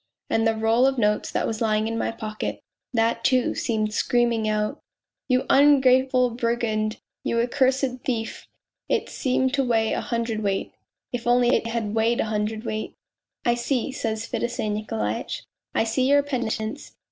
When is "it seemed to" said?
8.89-9.63